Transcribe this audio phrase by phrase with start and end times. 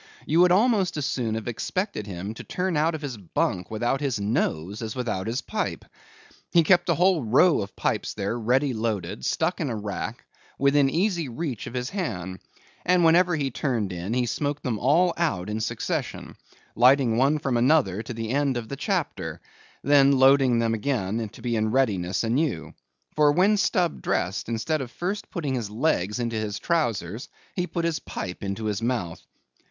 [0.25, 4.01] You would almost as soon have expected him to turn out of his bunk without
[4.01, 5.85] his nose as without his pipe.
[6.51, 10.25] He kept a whole row of pipes there ready loaded, stuck in a rack,
[10.57, 12.39] within easy reach of his hand;
[12.83, 16.35] and, whenever he turned in, he smoked them all out in succession,
[16.75, 19.39] lighting one from the other to the end of the chapter;
[19.83, 22.73] then loading them again to be in readiness anew.
[23.15, 27.85] For, when Stubb dressed, instead of first putting his legs into his trowsers, he put
[27.85, 29.21] his pipe into his mouth.